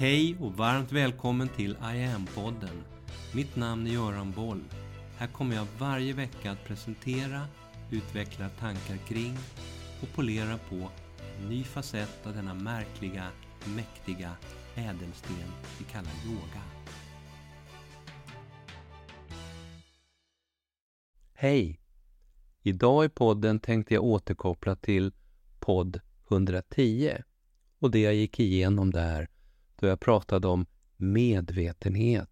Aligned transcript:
Hej 0.00 0.36
och 0.40 0.52
varmt 0.52 0.92
välkommen 0.92 1.48
till 1.48 1.70
I 1.70 2.04
am-podden. 2.04 2.82
Mitt 3.34 3.56
namn 3.56 3.86
är 3.86 3.90
Göran 3.90 4.32
Boll. 4.32 4.64
Här 5.16 5.26
kommer 5.26 5.56
jag 5.56 5.66
varje 5.78 6.12
vecka 6.12 6.50
att 6.50 6.64
presentera, 6.64 7.46
utveckla 7.90 8.48
tankar 8.48 8.96
kring 8.96 9.36
och 10.02 10.08
polera 10.14 10.58
på 10.58 10.90
en 11.38 11.48
ny 11.48 11.64
facett 11.64 12.26
av 12.26 12.34
denna 12.34 12.54
märkliga, 12.54 13.26
mäktiga 13.76 14.32
ädelsten 14.74 15.52
vi 15.78 15.84
kallar 15.84 16.12
yoga. 16.26 16.62
Hej! 21.32 21.80
Idag 22.62 23.04
i 23.04 23.08
podden 23.08 23.60
tänkte 23.60 23.94
jag 23.94 24.04
återkoppla 24.04 24.76
till 24.76 25.12
podd 25.58 26.00
110 26.30 27.12
och 27.78 27.90
det 27.90 28.00
jag 28.00 28.14
gick 28.14 28.40
igenom 28.40 28.90
där 28.90 29.28
då 29.80 29.86
jag 29.86 30.00
pratade 30.00 30.48
om 30.48 30.66
medvetenhet 30.96 32.30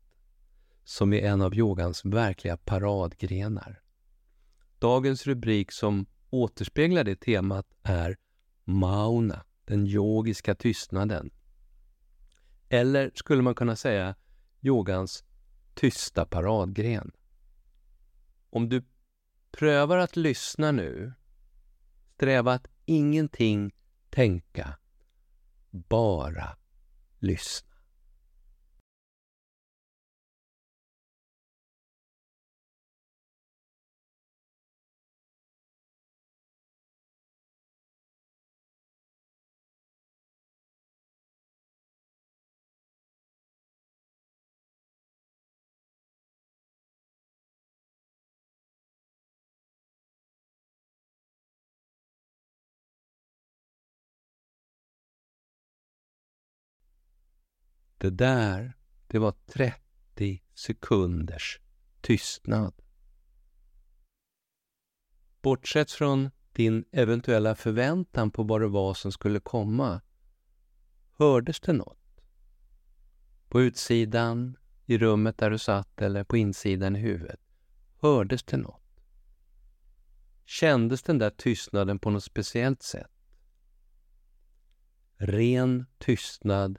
som 0.85 1.13
är 1.13 1.23
en 1.23 1.43
av 1.43 1.55
yogans 1.55 2.05
verkliga 2.05 2.57
paradgrenar. 2.57 3.83
Dagens 4.79 5.27
rubrik 5.27 5.73
som 5.73 6.07
återspeglar 6.31 7.05
det 7.05 7.17
temat 7.17 7.67
är 7.83 8.17
Mauna, 8.65 9.45
den 9.65 9.87
yogiska 9.87 10.55
tystnaden. 10.55 11.31
Eller 12.69 13.11
skulle 13.15 13.43
man 13.43 13.55
kunna 13.55 13.77
säga 13.77 14.15
yogans 14.61 15.25
tysta 15.75 16.27
paradgren. 16.27 17.11
Om 18.51 18.69
du 18.69 18.85
prövar 19.51 19.99
att 19.99 20.17
lyssna 20.17 20.73
nu, 20.73 21.13
sträva 22.15 22.53
att 22.53 22.67
ingenting 22.85 23.75
tänka, 24.11 24.79
bara 25.71 26.57
lyssna. 27.23 27.68
Det 57.99 58.11
där, 58.11 58.77
det 59.07 59.19
var 59.19 59.35
30 59.47 60.43
sekunders 60.55 61.61
tystnad. 62.01 62.75
Bortsett 65.43 65.91
från 65.91 66.31
din 66.53 66.85
eventuella 66.93 67.55
förväntan 67.55 68.31
på 68.31 68.43
vad 68.43 68.61
det 68.61 68.69
var 68.69 68.95
som 68.95 69.13
skulle 69.13 69.41
komma, 69.41 70.01
hördes 71.13 71.61
det 71.61 71.73
något? 71.73 72.21
På 73.49 73.63
utsidan, 73.63 74.57
i 74.87 74.99
rummet 74.99 75.39
där 75.39 75.51
du 75.51 75.59
satt 75.59 76.03
eller 76.03 76.25
på 76.25 76.37
insidan 76.37 76.97
i 76.97 76.99
huvudet, 76.99 77.41
hördes 78.01 78.43
det 78.43 78.57
något? 78.57 78.83
Kändes 80.45 81.03
den 81.03 81.19
där 81.19 81.31
tystnaden 81.31 81.99
på 81.99 82.11
något 82.11 82.25
speciellt 82.25 82.83
sätt? 82.83 83.11
Ren 85.17 85.87
tystnad 85.99 86.79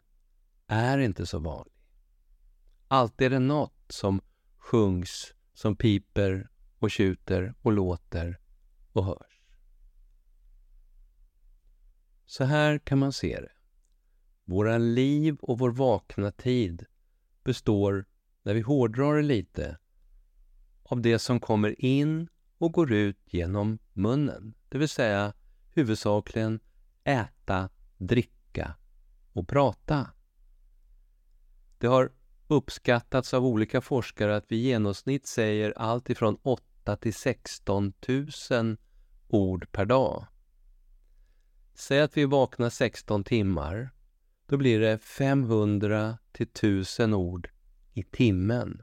är 0.70 0.98
inte 0.98 1.26
så 1.26 1.40
vanlig. 1.40 1.74
Alltid 2.88 3.26
är 3.26 3.30
det 3.30 3.40
något 3.40 3.86
som 3.90 4.22
sjungs, 4.58 5.34
som 5.54 5.76
piper 5.76 6.50
och 6.80 6.92
tjuter 6.92 7.54
och 7.62 7.72
låter 7.72 8.40
och 8.92 9.06
hörs. 9.06 9.42
Så 12.26 12.44
här 12.44 12.78
kan 12.80 13.00
man 13.00 13.14
se 13.14 13.40
det. 13.40 13.52
Våra 14.46 14.78
liv 14.78 15.38
och 15.42 15.60
vår 15.60 15.72
vakna 15.72 16.32
tid 16.32 16.86
består, 17.44 18.06
när 18.44 18.54
vi 18.54 18.62
hårdrar 18.62 19.16
det 19.16 19.22
lite, 19.22 19.78
av 20.84 21.02
det 21.02 21.20
som 21.20 21.40
kommer 21.40 21.86
in 21.86 22.30
och 22.58 22.72
går 22.72 22.94
ut 22.94 23.20
genom 23.26 23.80
munnen. 23.94 24.54
Det 24.70 24.78
vill 24.78 24.90
säga 24.90 25.34
huvudsakligen 25.70 26.60
äta, 27.04 27.70
dricka 27.98 28.76
och 29.34 29.48
prata. 29.48 30.08
Det 31.80 31.88
har 31.88 32.12
uppskattats 32.48 33.34
av 33.34 33.46
olika 33.46 33.82
forskare 33.82 34.36
att 34.36 34.46
vi 34.48 34.56
i 34.56 34.60
genomsnitt 34.60 35.28
säger 35.28 35.74
allt 35.78 36.10
ifrån 36.10 36.38
8 36.42 36.96
till 36.96 37.14
16 37.14 37.94
000 38.52 38.78
ord 39.28 39.72
per 39.72 39.86
dag. 39.86 40.26
Säg 41.74 42.02
att 42.02 42.18
vi 42.18 42.26
vaknar 42.26 42.70
16 42.70 43.24
timmar. 43.24 43.90
Då 44.46 44.58
blir 44.58 44.80
det 44.80 44.98
500 44.98 46.18
till 46.32 46.48
1000 46.48 47.14
ord 47.14 47.50
i 47.94 48.04
timmen. 48.04 48.82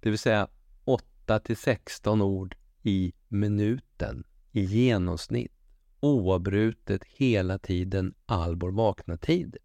Det 0.00 0.10
vill 0.10 0.18
säga 0.18 0.48
8 0.84 1.40
till 1.40 1.56
16 1.56 2.22
ord 2.22 2.56
i 2.82 3.12
minuten 3.28 4.24
i 4.52 4.60
genomsnitt 4.64 5.52
oavbrutet 6.00 7.04
hela 7.04 7.58
tiden 7.58 8.14
all 8.26 8.56
vår 8.56 8.70
vakna 8.70 9.16
tid. 9.16 9.56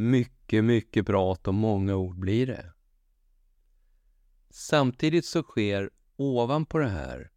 Mycket, 0.00 0.64
mycket 0.64 1.06
prat 1.06 1.48
och 1.48 1.54
många 1.54 1.96
ord 1.96 2.18
blir 2.18 2.46
det. 2.46 2.72
Samtidigt 4.50 5.24
så 5.24 5.42
sker 5.42 5.90
ovanpå 6.16 6.78
det 6.78 6.88
här, 6.88 7.30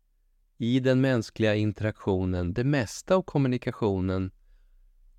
i 0.58 0.80
den 0.80 1.02
mänskliga 1.02 1.56
interaktionen, 1.56 2.54
det 2.54 2.64
mesta 2.64 3.16
av 3.16 3.22
kommunikationen, 3.22 4.32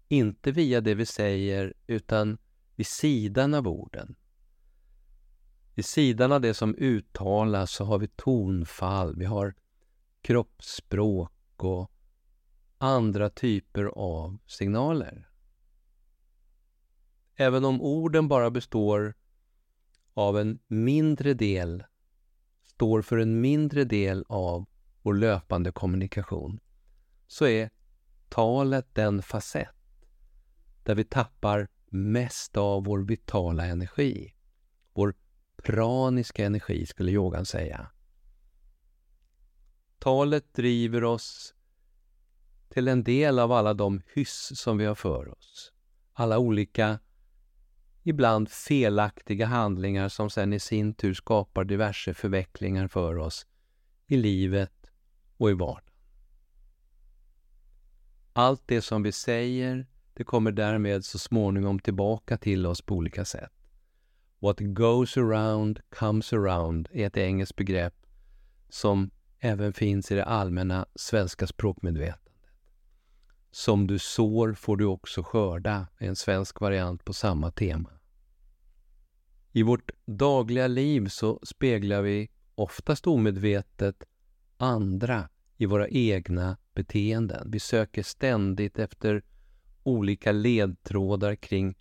inte 0.09 0.53
via 0.53 0.81
det 0.81 0.95
vi 0.95 1.07
säger, 1.07 1.75
utan 1.87 2.39
vid 2.75 2.87
sidan 2.87 3.55
av 3.55 3.69
orden. 3.69 4.17
Vid 5.75 5.85
sidan 5.85 6.33
av 6.33 6.41
det 6.41 6.55
som 6.55 6.75
uttalas 6.75 7.71
så 7.71 7.85
har 7.85 7.99
vi 7.99 8.09
tonfall, 8.09 9.17
vi 9.17 9.25
har 9.25 9.55
kroppsspråk 10.23 11.33
och 11.57 11.91
andra 12.79 13.31
typer 13.31 13.85
av 13.85 14.39
signaler. 14.47 15.34
Även 17.37 17.65
om 17.65 17.83
orden 17.83 18.29
bara 18.29 18.51
består 18.51 19.15
av 20.15 20.39
en 20.39 20.59
mindre 20.67 21.35
del, 21.35 21.85
står 22.63 23.03
för 23.03 23.19
en 23.19 23.41
mindre 23.41 23.85
del 23.85 24.25
av 24.29 24.67
vår 25.03 25.15
löpande 25.15 25.73
kommunikation, 25.73 26.61
så 27.27 27.47
är 27.47 27.71
talet 28.29 28.95
den 28.95 29.23
facett 29.23 29.69
där 30.83 30.95
vi 30.95 31.05
tappar 31.05 31.69
mest 31.87 32.57
av 32.57 32.85
vår 32.85 32.99
vitala 32.99 33.67
energi. 33.67 34.35
Vår 34.93 35.15
praniska 35.63 36.47
energi, 36.47 36.87
skulle 36.87 37.11
yogan 37.11 37.47
säga. 37.47 37.91
Talet 39.99 40.55
driver 40.55 41.05
oss 41.05 41.55
till 42.69 42.89
en 42.89 43.05
del 43.05 43.39
av 43.39 43.53
alla 43.53 43.75
de 43.75 44.03
hyss 44.15 44.53
som 44.55 44.79
vi 44.79 44.85
har 44.85 44.95
för 44.95 45.39
oss. 45.39 45.73
Alla 46.13 46.39
olika 46.39 46.99
ibland 48.05 48.49
felaktiga 48.49 49.47
handlingar 49.47 50.09
som 50.09 50.31
sen 50.31 50.53
i 50.53 50.61
sin 50.61 50.95
tur 50.95 51.15
skapar 51.15 51.65
diverse 51.65 52.15
förvecklingar 52.15 52.89
för 52.89 53.17
oss 53.17 53.47
i 54.07 54.17
livet 54.17 54.87
och 55.37 55.51
i 55.51 55.53
vardagen. 55.53 55.91
Allt 58.33 58.63
det 58.67 58.83
som 58.83 59.03
vi 59.03 59.13
säger, 59.13 59.87
det 60.15 60.25
kommer 60.25 60.53
därmed 60.53 61.05
så 61.05 61.19
småningom 61.19 61.79
tillbaka 61.79 62.37
till 62.37 62.67
oss 62.67 62.83
på 62.83 62.95
olika 62.95 63.25
sätt. 63.25 63.53
What 64.39 64.57
goes 64.61 65.17
around 65.17 65.81
comes 65.91 66.33
around 66.33 66.89
är 66.93 67.07
ett 67.07 67.17
engelskt 67.17 67.57
begrepp 67.57 67.95
som 68.69 69.11
även 69.39 69.73
finns 69.73 70.11
i 70.11 70.15
det 70.15 70.25
allmänna 70.25 70.87
svenska 70.95 71.47
språkmedvetandet. 71.47 72.24
Som 73.55 73.87
du 73.87 73.99
sår 73.99 74.55
får 74.55 74.77
du 74.77 74.85
också 74.85 75.23
skörda, 75.23 75.87
en 75.99 76.17
svensk 76.17 76.61
variant 76.61 77.05
på 77.05 77.13
samma 77.13 77.51
tema. 77.51 77.91
I 79.53 79.63
vårt 79.63 79.91
dagliga 80.05 80.67
liv 80.67 81.09
så 81.09 81.41
speglar 81.43 82.03
vi 82.03 82.31
oftast 82.55 83.07
omedvetet 83.07 84.05
andra 84.57 85.29
i 85.57 85.67
våra 85.67 85.89
egna 85.89 86.57
beteenden. 86.73 87.51
Vi 87.51 87.61
söker 87.61 88.03
ständigt 88.03 88.79
efter 88.79 89.23
olika 89.83 90.33
ledtrådar 90.33 91.35
kring 91.35 91.75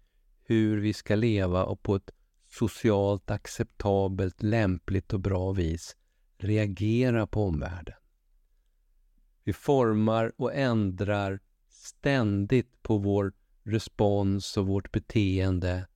hur 0.44 0.82
vi 0.82 0.94
ska 0.94 1.16
leva 1.16 1.64
och 1.64 1.84
på 1.84 1.96
ett 1.96 2.12
socialt 2.50 3.32
acceptabelt, 3.32 4.44
lämpligt 4.44 5.14
och 5.14 5.20
bra 5.20 5.52
vis 5.52 5.96
reagera 6.38 7.28
på 7.28 7.44
omvärlden. 7.44 7.96
Vi 9.44 9.54
formar 9.54 10.34
och 10.38 10.54
ändrar 10.54 11.40
ständigt 11.84 12.84
på 12.84 12.98
vår 12.98 13.34
respons 13.64 14.58
och 14.58 14.68
vårt 14.68 14.92
beteende 14.92 15.88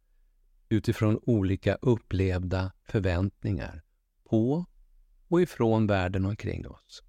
utifrån 0.69 1.19
olika 1.23 1.75
upplevda 1.75 2.71
förväntningar 2.83 3.83
på 4.23 4.65
och 5.27 5.41
ifrån 5.41 5.87
världen 5.87 6.25
omkring 6.25 6.67
oss. 6.67 7.03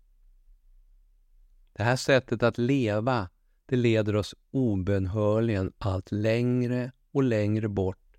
Det 1.72 1.82
här 1.82 1.96
sättet 1.96 2.42
att 2.42 2.58
leva, 2.58 3.30
det 3.66 3.76
leder 3.76 4.16
oss 4.16 4.34
obönhörligen 4.50 5.72
allt 5.78 6.12
längre 6.12 6.92
och 7.12 7.22
längre 7.22 7.68
bort 7.68 8.18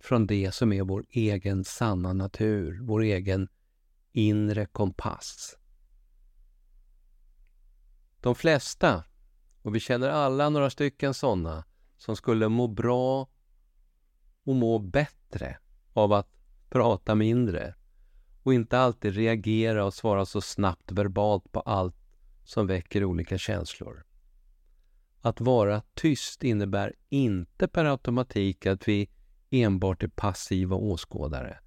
från 0.00 0.26
det 0.26 0.54
som 0.54 0.72
är 0.72 0.82
vår 0.82 1.04
egen 1.10 1.64
sanna 1.64 2.12
natur, 2.12 2.80
vår 2.82 3.02
egen 3.02 3.48
inre 4.12 4.66
kompass. 4.66 5.56
De 8.20 8.34
flesta, 8.34 9.04
och 9.64 9.74
vi 9.74 9.80
känner 9.80 10.08
alla 10.08 10.48
några 10.48 10.70
stycken 10.70 11.14
sådana, 11.14 11.64
som 11.96 12.16
skulle 12.16 12.48
må 12.48 12.68
bra 12.68 13.28
och 14.44 14.54
må 14.54 14.78
bättre 14.78 15.58
av 15.92 16.12
att 16.12 16.38
prata 16.70 17.14
mindre 17.14 17.74
och 18.42 18.54
inte 18.54 18.78
alltid 18.78 19.14
reagera 19.14 19.84
och 19.84 19.94
svara 19.94 20.26
så 20.26 20.40
snabbt 20.40 20.92
verbalt 20.92 21.52
på 21.52 21.60
allt 21.60 21.96
som 22.44 22.66
väcker 22.66 23.04
olika 23.04 23.38
känslor. 23.38 24.04
Att 25.20 25.40
vara 25.40 25.82
tyst 25.94 26.44
innebär 26.44 26.94
inte 27.08 27.68
per 27.68 27.84
automatik 27.84 28.66
att 28.66 28.88
vi 28.88 29.10
enbart 29.50 30.02
är 30.02 30.08
passiva 30.08 30.76
åskådare. 30.76 31.58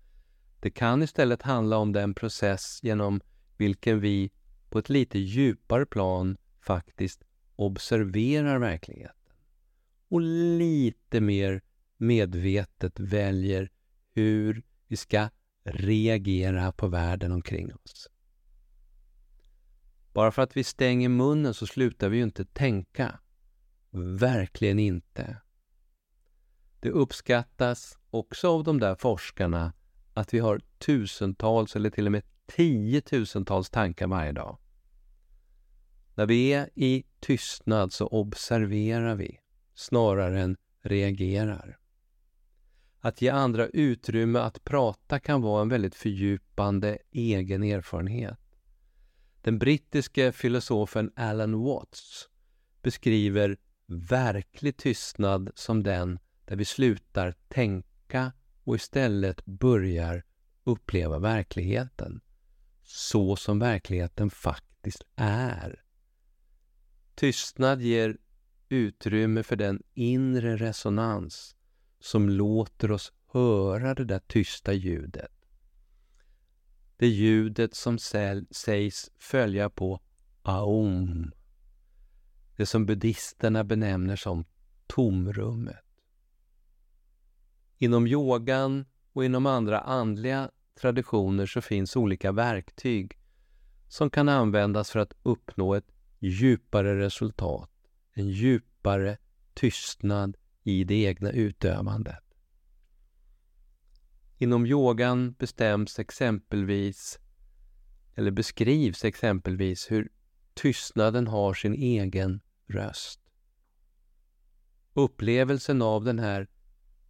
Det 0.60 0.70
kan 0.70 1.04
istället 1.04 1.42
handla 1.42 1.78
om 1.78 1.94
den 1.94 2.14
process 2.14 2.80
genom 2.84 3.22
vilken 3.58 4.00
vi 4.00 4.32
på 4.70 4.80
ett 4.80 4.90
lite 4.90 5.20
djupare 5.20 5.86
plan 5.86 6.38
faktiskt 6.62 7.24
observerar 7.58 8.60
verkligheten 8.60 9.34
och 10.10 10.22
lite 10.22 11.22
mer 11.22 11.62
medvetet 11.98 13.00
väljer 13.00 13.70
hur 14.14 14.64
vi 14.88 14.98
ska 14.98 15.30
reagera 15.64 16.72
på 16.72 16.88
världen 16.88 17.32
omkring 17.32 17.74
oss. 17.74 18.10
Bara 20.14 20.32
för 20.32 20.42
att 20.42 20.58
vi 20.58 20.64
stänger 20.64 21.10
munnen 21.10 21.54
så 21.54 21.68
slutar 21.68 22.10
vi 22.10 22.18
ju 22.18 22.24
inte 22.24 22.46
tänka. 22.46 23.20
Verkligen 24.20 24.80
inte. 24.80 25.38
Det 26.80 26.90
uppskattas 26.90 27.98
också 28.10 28.50
av 28.50 28.64
de 28.64 28.80
där 28.80 28.96
forskarna 28.96 29.74
att 30.14 30.34
vi 30.34 30.40
har 30.40 30.62
tusentals 30.78 31.76
eller 31.76 31.90
till 31.90 32.06
och 32.06 32.12
med 32.12 32.24
tiotusentals 32.46 33.70
tankar 33.70 34.08
varje 34.08 34.32
dag. 34.32 34.58
När 36.18 36.26
vi 36.26 36.54
är 36.54 36.70
i 36.76 37.04
tystnad 37.20 37.94
så 37.94 38.08
observerar 38.08 39.16
vi 39.16 39.40
snarare 39.76 40.42
än 40.42 40.58
reagerar. 40.82 41.78
Att 43.00 43.22
ge 43.22 43.30
andra 43.30 43.68
utrymme 43.68 44.40
att 44.40 44.64
prata 44.64 45.20
kan 45.20 45.42
vara 45.42 45.62
en 45.62 45.70
väldigt 45.70 45.96
fördjupande 45.96 46.98
egen 47.12 47.64
erfarenhet. 47.64 48.40
Den 49.42 49.60
brittiske 49.60 50.32
filosofen 50.32 51.12
Alan 51.16 51.64
Watts 51.64 52.30
beskriver 52.82 53.58
verklig 53.88 54.78
tystnad 54.78 55.50
som 55.56 55.84
den 55.84 56.20
där 56.46 56.56
vi 56.56 56.66
slutar 56.66 57.36
tänka 57.48 58.32
och 58.64 58.76
istället 58.76 59.46
börjar 59.46 60.24
uppleva 60.64 61.20
verkligheten 61.20 62.22
så 62.84 63.36
som 63.36 63.60
verkligheten 63.60 64.30
faktiskt 64.30 65.04
är. 65.16 65.87
Tystnad 67.18 67.82
ger 67.82 68.18
utrymme 68.70 69.44
för 69.44 69.56
den 69.56 69.84
inre 69.94 70.58
resonans 70.58 71.56
som 72.00 72.30
låter 72.30 72.92
oss 72.92 73.14
höra 73.28 73.94
det 73.94 74.06
där 74.06 74.20
tysta 74.20 74.74
ljudet. 74.74 75.32
Det 76.98 77.08
ljudet 77.08 77.76
som 77.76 78.00
sägs 78.52 79.12
följa 79.18 79.70
på 79.70 80.02
aum. 80.42 81.32
Det 82.56 82.66
som 82.66 82.86
buddhisterna 82.86 83.64
benämner 83.64 84.16
som 84.16 84.46
tomrummet. 84.88 85.86
Inom 87.78 88.08
yogan 88.08 88.86
och 89.14 89.26
inom 89.26 89.46
andra 89.46 89.80
andliga 89.80 90.52
traditioner 90.80 91.46
så 91.46 91.62
finns 91.62 91.96
olika 91.96 92.32
verktyg 92.32 93.20
som 93.88 94.10
kan 94.10 94.30
användas 94.30 94.92
för 94.92 95.00
att 95.00 95.14
uppnå 95.24 95.74
ett 95.76 95.97
djupare 96.20 97.00
resultat, 97.00 97.72
en 98.14 98.30
djupare 98.30 99.18
tystnad 99.54 100.38
i 100.64 100.84
det 100.84 101.04
egna 101.04 101.32
utövandet. 101.32 102.24
Inom 104.38 104.66
yogan 104.66 105.32
bestäms 105.32 106.00
exempelvis, 106.00 107.20
eller 108.16 108.32
beskrivs 108.32 109.06
exempelvis 109.06 109.92
hur 109.92 110.10
tystnaden 110.54 111.28
har 111.28 111.54
sin 111.54 111.74
egen 111.74 112.42
röst. 112.68 113.22
Upplevelsen 114.94 115.82
av 115.82 116.04
den 116.04 116.20
här 116.20 116.48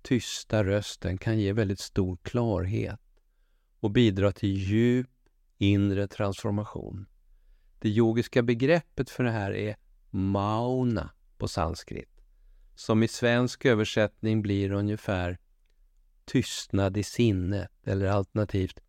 tysta 0.01 0.63
rösten 0.63 1.17
kan 1.17 1.39
ge 1.39 1.53
väldigt 1.53 1.79
stor 1.79 2.17
klarhet 2.21 2.99
och 3.79 3.91
bidra 3.91 4.31
till 4.31 4.57
djup 4.57 5.09
inre 5.57 6.07
transformation. 6.07 7.05
Det 7.79 7.89
yogiska 7.89 8.43
begreppet 8.43 9.09
för 9.09 9.23
det 9.23 9.31
här 9.31 9.51
är 9.51 9.75
mauna 10.09 11.09
på 11.37 11.47
sanskrit 11.47 12.17
som 12.79 13.03
i 13.03 13.07
svensk 13.07 13.65
översättning 13.65 14.41
blir 14.41 14.71
ungefär 14.71 15.37
tystnad 16.25 16.97
i 16.97 17.03
sinnet 17.03 17.71
eller 17.83 18.07
alternativt 18.07 18.79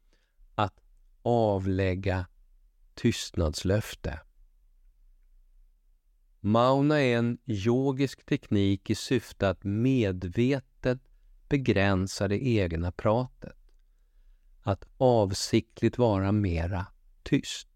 att 0.55 0.81
avlägga 1.23 2.27
tystnadslöfte. 2.95 4.21
Mauna 6.41 7.01
är 7.01 7.19
en 7.19 7.39
yogisk 7.47 8.27
teknik 8.27 8.91
i 8.91 8.95
syfte 8.95 9.49
att 9.49 9.65
medvetet 9.65 11.01
begränsa 11.49 12.29
det 12.29 12.47
egna 12.47 12.93
pratet. 12.93 13.57
Att 14.63 14.85
avsiktligt 14.97 15.99
vara 15.99 16.33
mera 16.33 16.87
tyst. 17.23 17.69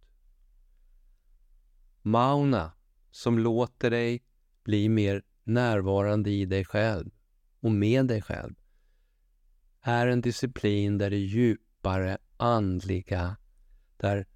Mauna, 2.02 2.72
som 3.10 3.38
låter 3.38 3.90
dig 3.90 4.22
bli 4.64 4.88
mer 4.88 5.22
närvarande 5.44 6.31
i 6.31 6.44
dig 6.44 6.65
själv 6.65 7.10
och 7.60 7.72
med 7.72 8.06
dig 8.06 8.22
själv 8.22 8.55
är 9.82 10.06
en 10.06 10.20
disciplin 10.20 10.98
där 10.98 11.10
det 11.10 11.17
djupare 11.17 12.19
andliga, 12.36 13.36
där 13.96 14.27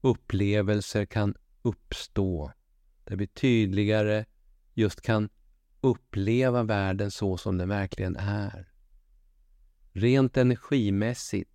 upplevelser 0.00 1.06
kan 1.06 1.34
uppstå, 1.62 2.52
där 3.04 3.16
vi 3.16 3.26
tydligare 3.26 4.24
just 4.74 5.00
kan 5.00 5.28
uppleva 5.80 6.62
världen 6.62 7.10
så 7.10 7.36
som 7.36 7.58
den 7.58 7.68
verkligen 7.68 8.16
är. 8.16 8.72
Rent 9.92 10.36
energimässigt 10.36 11.50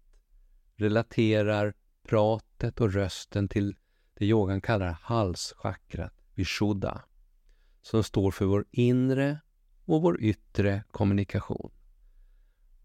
relaterar 0.75 1.73
pratet 2.03 2.81
och 2.81 2.93
rösten 2.93 3.47
till 3.47 3.75
det 4.19 4.25
yogan 4.25 4.61
kallar 4.61 4.97
halschakrat, 5.01 6.13
vishuddha 6.35 7.01
som 7.81 8.03
står 8.03 8.31
för 8.31 8.45
vår 8.45 8.65
inre 8.71 9.39
och 9.85 10.01
vår 10.01 10.21
yttre 10.21 10.83
kommunikation. 10.91 11.71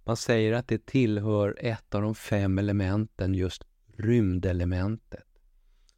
Man 0.05 0.17
säger 0.17 0.53
att 0.53 0.69
det 0.69 0.87
tillhör 0.87 1.59
ett 1.61 1.95
av 1.95 2.03
de 2.03 2.15
fem 2.15 2.59
elementen, 2.59 3.35
just 3.35 3.65
rymdelementet, 3.97 5.27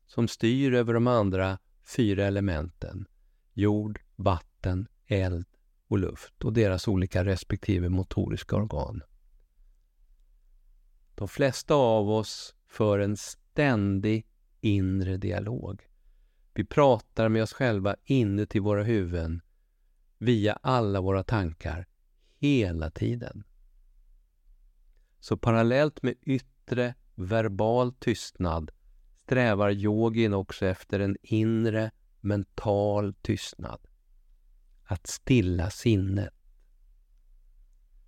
som 0.06 0.28
styr 0.28 0.74
över 0.74 0.94
de 0.94 1.06
andra 1.06 1.58
fyra 1.84 2.26
elementen, 2.26 3.06
jord, 3.52 4.00
vatten, 4.16 4.88
eld 5.06 5.46
och 5.88 5.98
luft 5.98 6.44
och 6.44 6.52
deras 6.52 6.88
olika 6.88 7.24
respektive 7.24 7.88
motoriska 7.88 8.56
organ. 8.56 9.02
De 11.14 11.28
flesta 11.28 11.74
av 11.74 12.10
oss 12.10 12.54
för 12.68 12.98
en 12.98 13.16
ständig 13.16 14.26
inre 14.66 15.16
dialog. 15.16 15.82
Vi 16.54 16.64
pratar 16.64 17.28
med 17.28 17.42
oss 17.42 17.52
själva 17.52 17.96
inuti 18.04 18.58
våra 18.58 18.82
huvuden 18.82 19.42
via 20.18 20.52
alla 20.52 21.00
våra 21.00 21.22
tankar 21.22 21.86
hela 22.38 22.90
tiden. 22.90 23.44
Så 25.20 25.36
parallellt 25.36 26.02
med 26.02 26.14
yttre 26.22 26.94
verbal 27.14 27.92
tystnad 27.92 28.70
strävar 29.24 29.70
yogin 29.70 30.34
också 30.34 30.66
efter 30.66 31.00
en 31.00 31.16
inre 31.22 31.90
mental 32.20 33.14
tystnad. 33.14 33.80
Att 34.84 35.06
stilla 35.06 35.70
sinnet. 35.70 36.34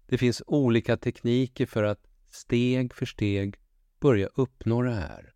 Det 0.07 0.19
finns 0.19 0.43
olika 0.47 0.97
tekniker 0.97 1.67
för 1.67 1.83
att 1.83 2.07
steg 2.29 2.95
för 2.95 3.07
steg 3.07 3.57
börja 4.00 4.27
uppnå 4.27 4.83
det 4.83 4.95
här. 4.95 5.33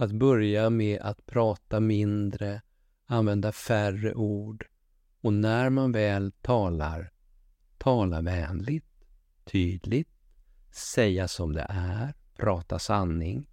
Att 0.00 0.12
börja 0.12 0.70
med 0.70 1.00
att 1.00 1.26
prata 1.26 1.80
mindre, 1.80 2.62
använda 3.06 3.52
färre 3.52 4.14
ord 4.14 4.66
Och 5.20 5.32
när 5.32 5.70
man 5.70 5.92
väl 5.92 6.32
talar, 6.32 7.12
tala 7.78 8.20
vänligt, 8.20 9.04
tydligt, 9.44 10.08
säga 10.70 11.28
som 11.28 11.52
det 11.52 11.66
är, 11.68 12.14
prata 12.36 12.78
sanning. 12.78 13.50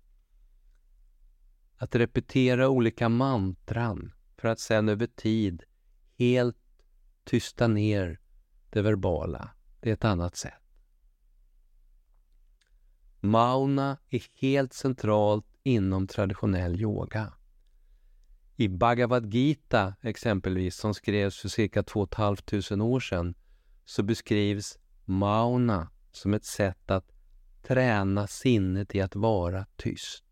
Att 1.77 1.95
repetera 1.95 2.69
olika 2.69 3.09
mantran 3.09 4.13
för 4.37 4.47
att 4.47 4.59
sedan 4.59 4.89
över 4.89 5.07
tid 5.07 5.63
helt 6.17 6.83
tysta 7.23 7.67
ner 7.67 8.19
det 8.69 8.81
verbala. 8.81 9.49
Det 9.79 9.89
är 9.89 9.93
ett 9.93 10.05
annat 10.05 10.35
sätt. 10.35 10.63
Mauna 13.19 13.97
är 14.09 14.23
helt 14.41 14.73
centralt 14.73 15.54
inom 15.65 16.07
traditionell 16.07 16.81
yoga. 16.81 17.33
I 18.55 18.67
Bhagavad 18.67 19.33
Gita 19.33 19.95
exempelvis, 20.01 20.75
som 20.75 20.93
skrevs 20.93 21.37
för 21.37 21.49
cirka 21.49 21.83
2 21.83 22.07
500 22.15 22.83
år 22.83 22.99
sedan, 22.99 23.35
så 23.85 24.03
beskrivs 24.03 24.79
mauna 25.05 25.91
som 26.11 26.33
ett 26.33 26.45
sätt 26.45 26.91
att 26.91 27.11
träna 27.63 28.27
sinnet 28.27 28.95
i 28.95 29.01
att 29.01 29.15
vara 29.15 29.65
tyst, 29.75 30.23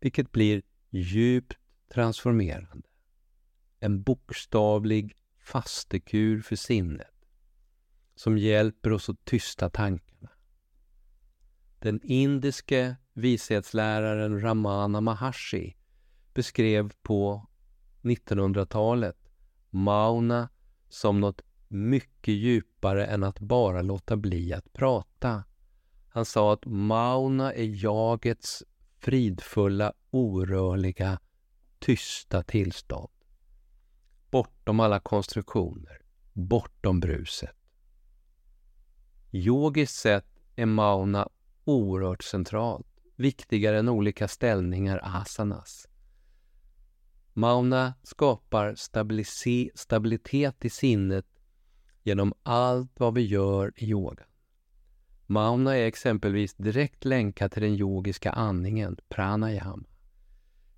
vilket 0.00 0.32
blir 0.32 0.62
djupt 0.90 1.58
transformerande. 1.94 2.88
En 3.80 4.02
bokstavlig 4.02 5.16
fastekur 5.38 6.40
för 6.40 6.56
sinnet 6.56 7.26
som 8.14 8.38
hjälper 8.38 8.92
oss 8.92 9.08
att 9.08 9.24
tysta 9.24 9.70
tankarna. 9.70 10.30
Den 11.78 12.00
indiske 12.02 12.96
vishetsläraren 13.16 14.40
Ramana 14.40 15.00
Maharshi 15.00 15.76
beskrev 16.34 16.92
på 17.02 17.46
1900-talet 18.02 19.16
mauna 19.70 20.48
som 20.88 21.20
något 21.20 21.42
mycket 21.68 22.34
djupare 22.34 23.06
än 23.06 23.24
att 23.24 23.40
bara 23.40 23.82
låta 23.82 24.16
bli 24.16 24.52
att 24.52 24.72
prata. 24.72 25.44
Han 26.08 26.24
sa 26.24 26.52
att 26.52 26.66
mauna 26.66 27.52
är 27.52 27.84
jagets 27.84 28.64
fridfulla, 28.98 29.92
orörliga, 30.10 31.20
tysta 31.78 32.42
tillstånd. 32.42 33.12
Bortom 34.30 34.80
alla 34.80 35.00
konstruktioner, 35.00 36.02
bortom 36.32 37.00
bruset. 37.00 37.56
Yogiskt 39.32 39.96
sett 39.96 40.26
är 40.56 40.66
mauna 40.66 41.28
oerhört 41.64 42.22
centralt, 42.24 42.95
viktigare 43.16 43.78
än 43.78 43.88
olika 43.88 44.28
ställningar 44.28 45.00
asanas. 45.02 45.88
Mauna 47.32 47.94
skapar 48.02 48.74
stabilitet 49.74 50.64
i 50.64 50.70
sinnet 50.70 51.26
genom 52.02 52.34
allt 52.42 53.00
vad 53.00 53.14
vi 53.14 53.26
gör 53.26 53.72
i 53.76 53.84
yogan. 53.90 54.26
Mauna 55.26 55.76
är 55.76 55.86
exempelvis 55.86 56.54
direkt 56.54 57.04
länkad 57.04 57.52
till 57.52 57.62
den 57.62 57.74
yogiska 57.74 58.30
andningen, 58.30 58.96
pranayama, 59.08 59.84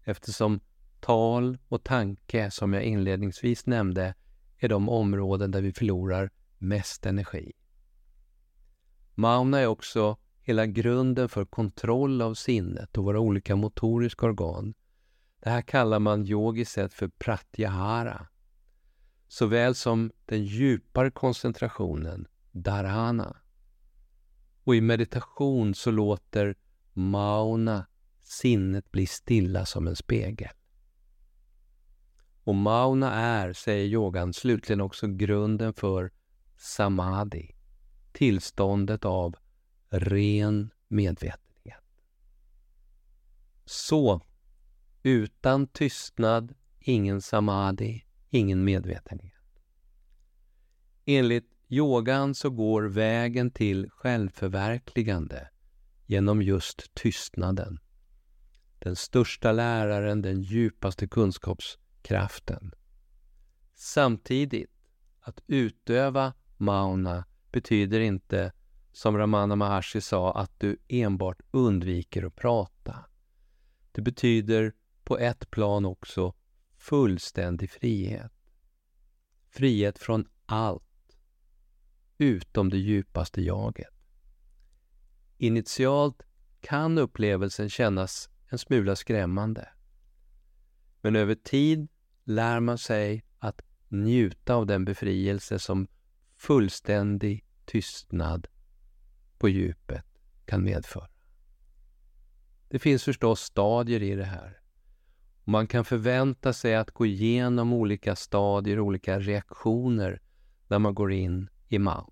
eftersom 0.04 0.61
tal 1.00 1.59
och 1.68 1.85
tanke, 1.85 2.50
som 2.50 2.73
jag 2.73 2.83
inledningsvis 2.83 3.66
nämnde, 3.66 4.14
är 4.59 4.68
de 4.68 4.88
områden 4.88 5.50
där 5.50 5.62
vi 5.62 5.73
förlorar 5.73 6.30
mest 6.59 7.07
energi. 7.07 7.52
Mauna 9.14 9.59
är 9.59 9.66
också 9.66 10.16
hela 10.49 10.67
grunden 10.67 11.28
för 11.28 11.45
kontroll 11.45 12.23
av 12.23 12.35
sinnet 12.35 12.99
och 12.99 13.05
våra 13.05 13.21
olika 13.21 13.57
motoriska 13.57 14.26
organ. 14.26 14.75
Det 15.40 15.50
här 15.50 15.62
kallar 15.62 15.99
man 15.99 16.26
yogiskt 16.26 16.73
sett 16.73 16.93
för 16.93 17.09
pratyahara, 17.09 18.26
såväl 19.28 19.75
som 19.75 20.11
den 20.26 20.45
djupare 20.45 21.11
koncentrationen, 21.11 22.26
dharana. 22.52 23.37
Och 24.64 24.75
i 24.75 24.81
meditation 24.81 25.75
så 25.75 25.90
låter 25.90 26.57
mauna 26.93 27.87
sinnet 28.23 28.90
bli 28.90 29.07
stilla 29.07 29.67
som 29.67 29.87
en 29.87 29.97
spegel. 29.97 30.52
Och 32.45 32.55
mauna 32.55 33.14
är, 33.14 33.52
säger 33.52 33.87
yogan, 33.87 34.33
slutligen 34.33 34.81
också 34.81 35.07
grunden 35.07 35.75
för 35.75 36.11
samadhi, 36.57 37.55
tillståndet 38.12 39.05
av 39.05 39.37
ren 39.90 40.71
medvetenhet. 40.88 41.85
Så, 43.64 44.21
utan 45.02 45.66
tystnad, 45.66 46.54
ingen 46.80 47.23
samadhi, 47.23 48.04
ingen 48.30 48.64
medvetenhet. 48.64 49.33
Enligt 51.04 51.50
yogan 51.68 52.35
så 52.35 52.50
går 52.50 52.83
vägen 52.83 53.50
till 53.50 53.90
självförverkligande 53.90 55.49
genom 56.07 56.42
just 56.42 56.95
tystnaden. 56.95 57.78
Den 58.78 58.97
största 58.97 59.52
läraren, 59.52 60.23
den 60.23 60.42
djupaste 60.42 61.09
kunskapskraften. 61.09 62.75
Samtidigt, 63.75 64.71
att 65.21 65.40
utöva 65.47 66.33
mauna 66.57 67.25
betyder 67.52 68.00
inte, 68.00 68.52
som 68.99 69.17
Ramana 69.17 69.57
Maharshi 69.57 70.00
sa, 70.00 70.33
att 70.33 70.61
du 70.61 70.76
enbart 70.88 71.40
undviker 71.50 72.26
att 72.26 72.37
prata. 72.37 73.05
Det 73.93 74.02
betyder 74.02 74.73
på 75.05 75.19
ett 75.19 75.50
plan 75.50 75.85
också 75.85 76.35
fullständig 76.76 77.71
frihet. 77.71 78.33
Frihet 79.50 79.99
från 79.99 80.28
allt, 80.47 81.19
utom 82.19 82.71
det 82.71 82.78
djupaste 82.78 83.43
jaget. 83.43 83.95
Initialt 85.37 86.23
kan 86.61 86.99
upplevelsen 86.99 87.71
kännas 87.71 88.31
en 88.49 88.59
smula 88.59 88.97
skrämmande. 88.97 89.69
Men 91.00 91.17
över 91.17 91.35
tid 91.35 91.88
lär 92.25 92.61
man 92.61 92.78
sig 92.78 93.25
att 93.38 93.62
njuta 93.88 94.55
av 94.55 94.67
den 94.67 94.85
befrielse 94.85 95.59
som 95.59 95.88
fullständig 96.37 97.45
tystnad 97.64 98.49
på 99.38 99.49
djupet 99.49 100.04
kan 100.45 100.64
medföra. 100.64 101.09
Det 102.68 102.78
finns 102.78 103.04
förstås 103.04 103.40
stadier 103.40 104.02
i 104.02 104.14
det 104.14 104.25
här. 104.25 104.61
Man 105.45 105.66
kan 105.66 105.85
förvänta 105.85 106.52
sig 106.52 106.75
att 106.75 106.90
gå 106.90 107.07
igenom 107.07 107.73
olika 107.73 108.16
stadier, 108.16 108.80
olika 108.80 109.21
reaktioner 109.21 110.21
när 110.68 110.78
man 110.78 110.95
går 110.95 111.12
in 111.12 111.49
i 111.68 111.78
man. 111.78 112.11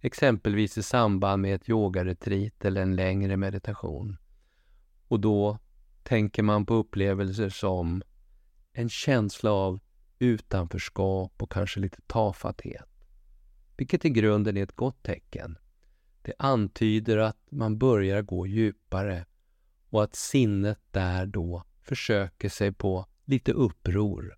Exempelvis 0.00 0.78
i 0.78 0.82
samband 0.82 1.42
med 1.42 1.54
ett 1.54 1.68
yogaretreat 1.68 2.64
eller 2.64 2.82
en 2.82 2.96
längre 2.96 3.36
meditation. 3.36 4.16
Och 5.08 5.20
då 5.20 5.58
tänker 6.02 6.42
man 6.42 6.66
på 6.66 6.74
upplevelser 6.74 7.48
som 7.48 8.02
en 8.72 8.88
känsla 8.88 9.50
av 9.50 9.80
utanförskap 10.18 11.42
och 11.42 11.52
kanske 11.52 11.80
lite 11.80 12.00
tafatthet. 12.06 12.88
Vilket 13.76 14.04
i 14.04 14.10
grunden 14.10 14.56
är 14.56 14.62
ett 14.62 14.76
gott 14.76 15.02
tecken. 15.02 15.58
Det 16.26 16.34
antyder 16.38 17.18
att 17.18 17.38
man 17.50 17.78
börjar 17.78 18.22
gå 18.22 18.46
djupare 18.46 19.26
och 19.90 20.02
att 20.02 20.14
sinnet 20.14 20.78
där 20.90 21.26
då 21.26 21.64
försöker 21.80 22.48
sig 22.48 22.72
på 22.72 23.06
lite 23.24 23.52
uppror. 23.52 24.36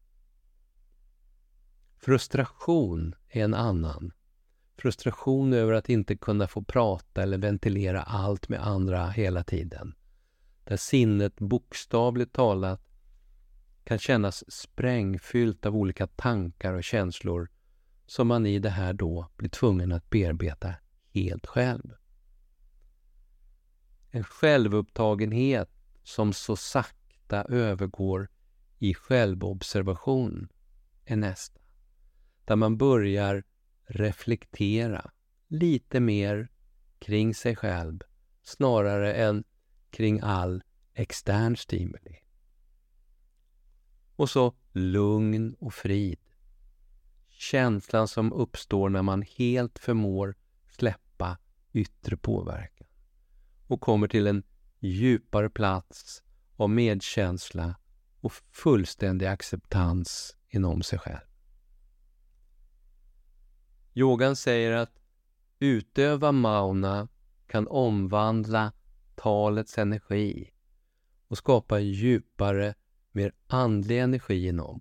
Frustration 1.96 3.14
är 3.28 3.44
en 3.44 3.54
annan. 3.54 4.12
Frustration 4.76 5.52
över 5.52 5.72
att 5.72 5.88
inte 5.88 6.16
kunna 6.16 6.46
få 6.46 6.62
prata 6.62 7.22
eller 7.22 7.38
ventilera 7.38 8.02
allt 8.02 8.48
med 8.48 8.66
andra 8.66 9.08
hela 9.08 9.44
tiden. 9.44 9.94
Där 10.64 10.76
sinnet 10.76 11.36
bokstavligt 11.36 12.32
talat 12.32 12.82
kan 13.84 13.98
kännas 13.98 14.50
sprängfyllt 14.52 15.66
av 15.66 15.76
olika 15.76 16.06
tankar 16.06 16.74
och 16.74 16.84
känslor 16.84 17.48
som 18.06 18.28
man 18.28 18.46
i 18.46 18.58
det 18.58 18.70
här 18.70 18.92
då 18.92 19.30
blir 19.36 19.50
tvungen 19.50 19.92
att 19.92 20.10
bearbeta 20.10 20.74
helt 21.14 21.46
själv. 21.46 21.94
En 24.10 24.24
självupptagenhet 24.24 25.70
som 26.02 26.32
så 26.32 26.56
sakta 26.56 27.44
övergår 27.44 28.28
i 28.78 28.94
självobservation 28.94 30.48
är 31.04 31.16
nästa. 31.16 31.60
Där 32.44 32.56
man 32.56 32.76
börjar 32.76 33.44
reflektera 33.86 35.10
lite 35.48 36.00
mer 36.00 36.48
kring 36.98 37.34
sig 37.34 37.56
själv 37.56 38.00
snarare 38.42 39.14
än 39.14 39.44
kring 39.90 40.20
all 40.20 40.62
extern 40.94 41.56
stimuli. 41.56 42.16
Och 44.16 44.30
så 44.30 44.54
lugn 44.72 45.54
och 45.54 45.74
frid. 45.74 46.18
Känslan 47.28 48.08
som 48.08 48.32
uppstår 48.32 48.88
när 48.88 49.02
man 49.02 49.22
helt 49.22 49.78
förmår 49.78 50.36
släppa 50.78 51.38
yttre 51.72 52.16
påverkan 52.16 52.86
och 53.66 53.80
kommer 53.80 54.08
till 54.08 54.26
en 54.26 54.42
djupare 54.78 55.50
plats 55.50 56.22
av 56.56 56.70
medkänsla 56.70 57.74
och 58.20 58.32
fullständig 58.32 59.26
acceptans 59.26 60.36
inom 60.48 60.82
sig 60.82 60.98
själv. 60.98 61.28
Yogan 63.94 64.36
säger 64.36 64.72
att 64.72 65.00
utöva 65.58 66.32
mauna 66.32 67.08
kan 67.46 67.68
omvandla 67.68 68.72
talets 69.14 69.78
energi 69.78 70.50
och 71.28 71.38
skapa 71.38 71.78
djupare, 71.78 72.74
mer 73.12 73.32
andlig 73.46 74.00
energi 74.00 74.46
inom. 74.46 74.80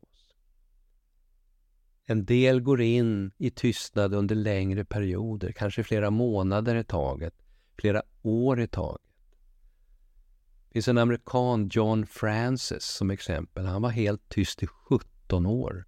En 2.09 2.25
del 2.25 2.61
går 2.61 2.81
in 2.81 3.31
i 3.37 3.49
tystnad 3.49 4.13
under 4.13 4.35
längre 4.35 4.85
perioder, 4.85 5.51
kanske 5.51 5.83
flera 5.83 6.09
månader 6.09 6.75
i 6.75 6.83
taget, 6.83 7.33
flera 7.77 8.03
år 8.21 8.59
i 8.59 8.67
taget. 8.67 9.01
Det 10.67 10.73
finns 10.73 10.87
en 10.87 10.97
amerikan, 10.97 11.69
John 11.71 12.05
Francis, 12.05 12.83
som 12.83 13.11
exempel. 13.11 13.65
Han 13.65 13.81
var 13.81 13.89
helt 13.89 14.29
tyst 14.29 14.63
i 14.63 14.67
17 14.67 15.45
år 15.45 15.85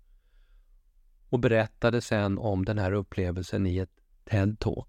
och 1.30 1.40
berättade 1.40 2.02
sen 2.02 2.38
om 2.38 2.66
den 2.66 2.78
här 2.78 2.92
upplevelsen 2.92 3.68
i 3.68 3.78
ett 3.78 4.00
TED-talk. 4.26 4.88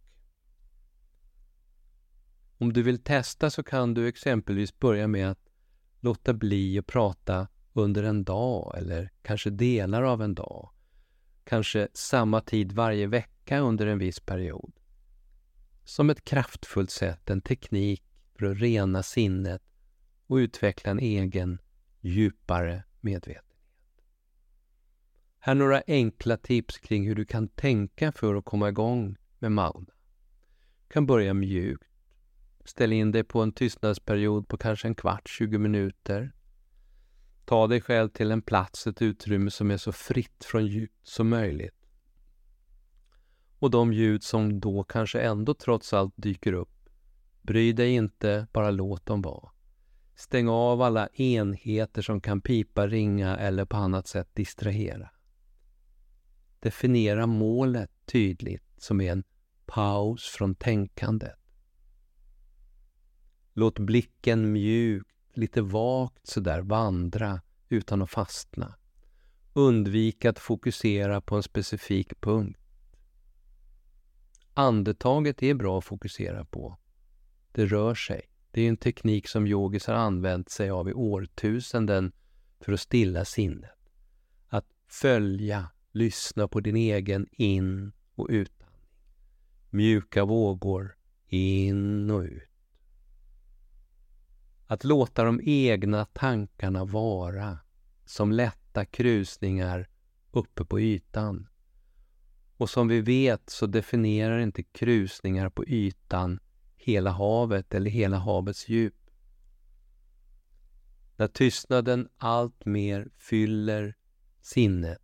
Om 2.59 2.73
du 2.73 2.83
vill 2.83 3.03
testa 3.03 3.51
så 3.51 3.63
kan 3.63 3.95
du 3.95 4.09
exempelvis 4.09 4.79
börja 4.79 5.09
med 5.09 5.31
att 5.31 5.49
låta 6.01 6.33
bli 6.33 6.79
att 6.79 6.87
prata 6.87 7.49
under 7.73 8.03
en 8.03 8.25
dag 8.25 8.75
eller 8.79 9.11
kanske 9.23 9.51
delar 9.51 10.03
av 10.03 10.23
en 10.23 10.35
dag. 10.35 10.71
Kanske 11.51 11.89
samma 11.95 12.41
tid 12.41 12.73
varje 12.73 13.07
vecka 13.07 13.59
under 13.59 13.87
en 13.87 13.99
viss 13.99 14.21
period. 14.21 14.73
Som 15.85 16.11
ett 16.11 16.25
kraftfullt 16.25 16.91
sätt, 16.91 17.31
en 17.31 17.41
teknik 17.41 18.03
för 18.39 18.47
att 18.47 18.61
rena 18.61 19.03
sinnet 19.03 19.63
och 20.27 20.35
utveckla 20.35 20.91
en 20.91 20.99
egen 20.99 21.59
djupare 22.01 22.85
medvetenhet. 23.01 23.45
Här 25.39 25.55
några 25.55 25.83
enkla 25.87 26.37
tips 26.37 26.79
kring 26.79 27.07
hur 27.07 27.15
du 27.15 27.25
kan 27.25 27.49
tänka 27.49 28.13
för 28.13 28.35
att 28.35 28.45
komma 28.45 28.69
igång 28.69 29.17
med 29.39 29.53
Mauna. 29.53 29.93
Du 30.89 30.93
kan 30.93 31.07
börja 31.07 31.35
mjukt. 31.35 31.91
Ställ 32.65 32.93
in 32.93 33.13
dig 33.13 33.25
på 33.25 33.43
en 33.43 33.53
tystnadsperiod 33.53 34.49
på 34.49 34.57
kanske 34.57 34.89
en 34.89 34.95
kvart, 34.95 35.29
20 35.29 35.59
minuter. 35.59 36.33
Ta 37.45 37.67
dig 37.67 37.81
själv 37.81 38.09
till 38.09 38.31
en 38.31 38.43
plats, 38.43 38.87
ett 38.87 39.03
utrymme 39.03 39.51
som 39.51 39.71
är 39.71 39.77
så 39.77 39.93
fritt 39.93 40.45
från 40.45 40.67
ljud 40.67 40.91
som 41.03 41.29
möjligt. 41.29 41.75
Och 43.59 43.71
de 43.71 43.93
ljud 43.93 44.23
som 44.23 44.61
då 44.61 44.85
kanske 44.85 45.21
ändå 45.21 45.55
trots 45.55 45.93
allt 45.93 46.15
dyker 46.17 46.53
upp, 46.53 46.89
bry 47.43 47.73
dig 47.73 47.91
inte, 47.91 48.47
bara 48.53 48.71
låt 48.71 49.07
dem 49.07 49.23
vara. 49.23 49.51
Stäng 50.15 50.49
av 50.49 50.83
alla 50.83 51.09
enheter 51.09 52.03
som 52.03 52.21
kan 52.21 52.41
pipa, 52.41 52.87
ringa 52.87 53.37
eller 53.37 53.65
på 53.65 53.77
annat 53.77 54.07
sätt 54.07 54.35
distrahera. 54.35 55.11
Definiera 56.61 57.27
målet 57.27 57.91
tydligt 58.07 58.65
som 58.77 59.01
är 59.01 59.13
en 59.13 59.25
paus 59.67 60.25
från 60.25 60.55
tänkandet. 60.55 61.37
Låt 63.53 63.79
blicken 63.79 64.53
mjukt, 64.53 65.11
lite 65.41 65.63
vagt 65.63 66.27
sådär 66.27 66.61
vandra 66.61 67.41
utan 67.69 68.03
att 68.03 68.11
fastna. 68.11 68.75
Undvik 69.53 70.25
att 70.25 70.39
fokusera 70.39 71.21
på 71.21 71.37
en 71.37 71.43
specifik 71.43 72.21
punkt. 72.21 72.61
Andetaget 74.55 75.43
är 75.43 75.55
bra 75.55 75.79
att 75.79 75.85
fokusera 75.85 76.45
på. 76.45 76.79
Det 77.53 77.67
rör 77.67 77.95
sig. 77.95 78.23
Det 78.51 78.63
är 78.63 78.69
en 78.69 78.77
teknik 78.77 79.29
som 79.29 79.47
yogis 79.47 79.87
har 79.87 79.95
använt 79.95 80.51
sig 80.51 80.71
av 80.71 80.89
i 80.89 80.93
årtusenden 80.93 82.13
för 82.61 82.73
att 82.73 82.81
stilla 82.81 83.25
sinnet. 83.25 83.71
Att 84.49 84.67
följa, 84.89 85.71
lyssna 85.93 86.49
på 86.49 86.61
din 86.61 86.77
egen 86.77 87.27
in 87.33 87.93
och 88.15 88.27
utandning. 88.31 88.81
Mjuka 89.71 90.25
vågor, 90.25 90.97
in 91.27 92.11
och 92.11 92.23
ut. 92.23 92.50
Att 94.71 94.85
låta 94.85 95.25
de 95.25 95.41
egna 95.45 96.05
tankarna 96.05 96.85
vara 96.85 97.59
som 98.05 98.33
lätta 98.33 98.85
krusningar 98.85 99.89
uppe 100.31 100.65
på 100.65 100.81
ytan. 100.81 101.49
Och 102.57 102.71
som 102.71 102.89
vi 102.89 103.01
vet 103.01 103.51
så 103.51 103.67
definierar 103.67 104.39
inte 104.39 104.63
krusningar 104.63 105.49
på 105.49 105.65
ytan 105.65 106.41
hela 106.77 107.11
havet 107.11 107.75
eller 107.75 107.91
hela 107.91 108.17
havets 108.17 108.69
djup. 108.69 109.11
När 111.17 111.29
tystnaden 111.29 112.09
allt 112.17 112.65
mer 112.65 113.11
fyller 113.19 113.95
sinnet 114.41 115.03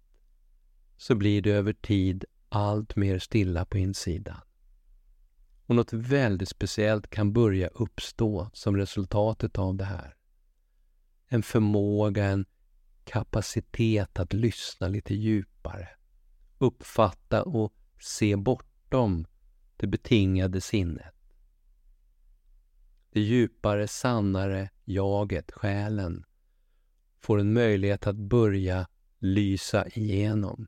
så 0.96 1.14
blir 1.14 1.42
det 1.42 1.50
över 1.50 1.72
tid 1.72 2.24
allt 2.48 2.96
mer 2.96 3.18
stilla 3.18 3.64
på 3.64 3.78
insidan. 3.78 4.40
Och 5.66 5.76
något 5.76 5.92
väldigt 5.92 6.48
speciellt 6.48 7.10
kan 7.10 7.32
börja 7.32 7.68
uppstå 7.68 8.50
som 8.52 8.76
resultatet 8.76 9.58
av 9.58 9.74
det 9.74 9.84
här. 9.84 10.16
En 11.28 11.42
förmåga, 11.42 12.24
en 12.24 12.46
kapacitet 13.04 14.18
att 14.18 14.32
lyssna 14.32 14.88
lite 14.88 15.14
djupare. 15.14 15.88
Uppfatta 16.58 17.42
och 17.42 17.74
se 18.00 18.36
bortom 18.36 19.26
det 19.76 19.86
betingade 19.86 20.60
sinnet. 20.60 21.14
Det 23.10 23.20
djupare, 23.20 23.88
sannare 23.88 24.70
jaget, 24.84 25.52
själen, 25.52 26.24
får 27.18 27.40
en 27.40 27.52
möjlighet 27.52 28.06
att 28.06 28.16
börja 28.16 28.88
lysa 29.18 29.88
igenom. 29.88 30.66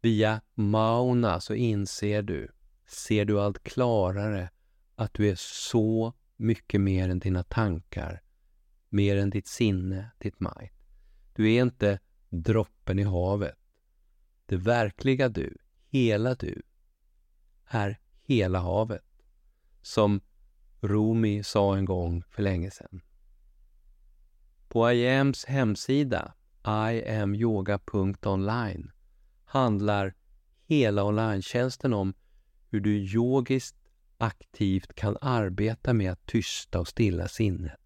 Via 0.00 0.40
mauna 0.54 1.40
så 1.40 1.54
inser 1.54 2.22
du, 2.22 2.53
ser 2.86 3.24
du 3.24 3.40
allt 3.40 3.62
klarare 3.62 4.50
att 4.94 5.14
du 5.14 5.30
är 5.30 5.36
så 5.38 6.14
mycket 6.36 6.80
mer 6.80 7.08
än 7.08 7.18
dina 7.18 7.42
tankar, 7.42 8.22
mer 8.88 9.16
än 9.16 9.30
ditt 9.30 9.46
sinne, 9.46 10.10
ditt 10.18 10.40
mind. 10.40 10.70
Du 11.32 11.52
är 11.52 11.62
inte 11.62 11.98
droppen 12.28 12.98
i 12.98 13.02
havet. 13.02 13.54
Det 14.46 14.56
verkliga 14.56 15.28
du, 15.28 15.56
hela 15.88 16.34
du, 16.34 16.62
är 17.66 18.00
hela 18.22 18.58
havet. 18.58 19.04
Som 19.82 20.20
Rumi 20.80 21.42
sa 21.42 21.76
en 21.76 21.84
gång 21.84 22.22
för 22.30 22.42
länge 22.42 22.70
sedan. 22.70 23.00
På 24.68 24.92
IAMs 24.92 25.44
hemsida 25.44 26.34
iamyoga.online 26.66 28.90
handlar 29.44 30.14
hela 30.66 31.04
online 31.04 31.42
om 31.82 32.14
hur 32.74 32.80
du 32.80 32.96
yogiskt 32.96 33.76
aktivt 34.18 34.94
kan 34.94 35.16
arbeta 35.20 35.92
med 35.92 36.12
att 36.12 36.26
tysta 36.26 36.80
och 36.80 36.88
stilla 36.88 37.28
sinnet. 37.28 37.80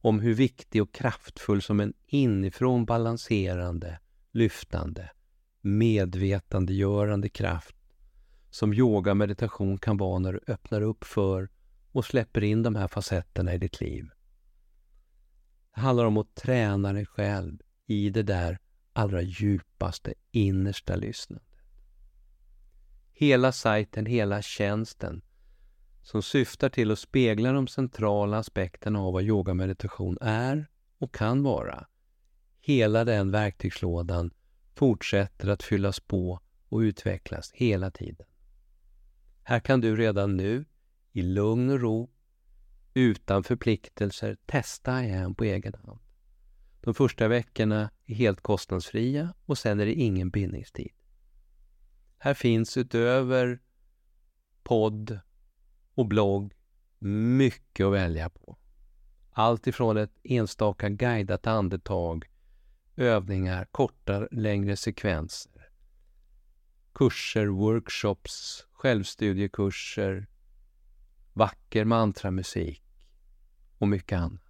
Om 0.00 0.20
hur 0.20 0.34
viktig 0.34 0.82
och 0.82 0.94
kraftfull 0.94 1.62
som 1.62 1.80
en 1.80 1.92
inifrån 2.06 2.84
balanserande, 2.84 4.00
lyftande, 4.32 5.10
medvetandegörande 5.60 7.28
kraft 7.28 7.76
som 8.50 8.74
yoga 8.74 9.14
meditation 9.14 9.78
kan 9.78 9.96
vara 9.96 10.18
när 10.18 10.32
du 10.32 10.40
öppnar 10.46 10.80
upp 10.80 11.04
för 11.04 11.48
och 11.92 12.04
släpper 12.04 12.44
in 12.44 12.62
de 12.62 12.76
här 12.76 12.88
facetterna 12.88 13.54
i 13.54 13.58
ditt 13.58 13.80
liv. 13.80 14.10
Det 15.74 15.80
handlar 15.80 16.04
om 16.04 16.16
att 16.16 16.34
träna 16.34 16.92
dig 16.92 17.06
själv 17.06 17.58
i 17.86 18.10
det 18.10 18.22
där 18.22 18.58
allra 18.92 19.22
djupaste, 19.22 20.14
innersta 20.30 20.96
lyssnandet. 20.96 21.49
Hela 23.20 23.52
sajten, 23.52 24.06
hela 24.06 24.42
tjänsten 24.42 25.22
som 26.02 26.22
syftar 26.22 26.68
till 26.68 26.90
att 26.90 26.98
spegla 26.98 27.52
de 27.52 27.68
centrala 27.68 28.38
aspekterna 28.38 29.00
av 29.00 29.12
vad 29.12 29.22
yogameditation 29.22 30.18
är 30.20 30.70
och 30.98 31.14
kan 31.14 31.42
vara. 31.42 31.86
Hela 32.60 33.04
den 33.04 33.30
verktygslådan 33.30 34.30
fortsätter 34.74 35.48
att 35.48 35.62
fyllas 35.62 36.00
på 36.00 36.40
och 36.68 36.78
utvecklas 36.78 37.52
hela 37.52 37.90
tiden. 37.90 38.26
Här 39.42 39.60
kan 39.60 39.80
du 39.80 39.96
redan 39.96 40.36
nu, 40.36 40.64
i 41.12 41.22
lugn 41.22 41.70
och 41.70 41.80
ro, 41.80 42.10
utan 42.94 43.42
förpliktelser, 43.44 44.36
testa 44.46 45.04
igen 45.04 45.34
på 45.34 45.44
egen 45.44 45.74
hand. 45.84 46.00
De 46.80 46.94
första 46.94 47.28
veckorna 47.28 47.90
är 48.06 48.14
helt 48.14 48.40
kostnadsfria 48.40 49.34
och 49.46 49.58
sen 49.58 49.80
är 49.80 49.86
det 49.86 49.94
ingen 49.94 50.30
bindningstid. 50.30 50.92
Här 52.22 52.34
finns 52.34 52.76
utöver 52.76 53.60
podd 54.62 55.20
och 55.94 56.06
blogg 56.06 56.54
mycket 56.98 57.86
att 57.86 57.92
välja 57.92 58.30
på. 58.30 58.58
Allt 59.30 59.66
ifrån 59.66 59.96
ett 59.96 60.18
enstaka 60.22 60.88
guidat 60.88 61.46
andetag, 61.46 62.24
övningar, 62.96 63.64
korta, 63.70 64.28
längre 64.30 64.76
sekvenser, 64.76 65.70
kurser, 66.92 67.46
workshops, 67.46 68.66
självstudiekurser, 68.72 70.26
vacker 71.32 71.84
mantramusik 71.84 72.82
och 73.78 73.88
mycket 73.88 74.18
annat. 74.18 74.42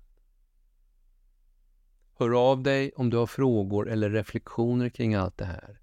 Hör 2.18 2.50
av 2.50 2.62
dig 2.62 2.92
om 2.96 3.10
du 3.10 3.16
har 3.16 3.26
frågor 3.26 3.88
eller 3.88 4.10
reflektioner 4.10 4.88
kring 4.88 5.14
allt 5.14 5.38
det 5.38 5.44
här. 5.44 5.80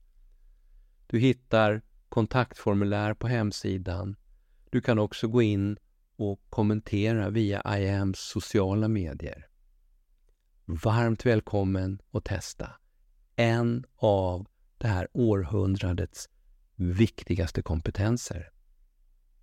Du 1.07 1.19
hittar 1.19 1.81
kontaktformulär 2.09 3.13
på 3.13 3.27
hemsidan. 3.27 4.15
Du 4.69 4.81
kan 4.81 4.99
också 4.99 5.27
gå 5.27 5.41
in 5.41 5.77
och 6.17 6.41
kommentera 6.49 7.29
via 7.29 7.61
IAMs 7.77 8.19
sociala 8.19 8.87
medier. 8.87 9.47
Varmt 10.65 11.25
välkommen 11.25 12.01
att 12.11 12.25
testa 12.25 12.69
en 13.35 13.85
av 13.95 14.47
det 14.77 14.87
här 14.87 15.07
århundradets 15.13 16.29
viktigaste 16.75 17.61
kompetenser. 17.61 18.49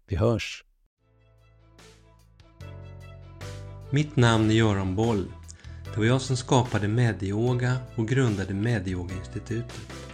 Vi 0.07 0.17
hörs! 0.17 0.65
Mitt 3.91 4.17
namn 4.17 4.51
är 4.51 4.55
Göran 4.55 4.97
Boll. 4.97 5.33
Det 5.85 5.99
var 5.99 6.05
jag 6.05 6.21
som 6.21 6.37
skapade 6.37 6.89
Medioga 6.89 7.77
och 7.97 8.09
grundade 8.09 8.55
Medioga-institutet. 8.55 10.14